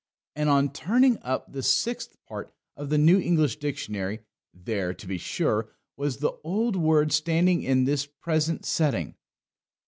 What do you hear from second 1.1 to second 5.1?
up the Sixth Part of the New English Dictionary, there, to